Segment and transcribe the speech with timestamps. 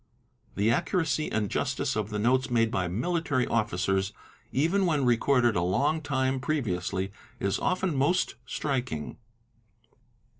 [0.55, 4.13] The accuracy and justice— of the notes made by military officers,
[4.51, 9.17] even when recorded a long time previously, is often most striking.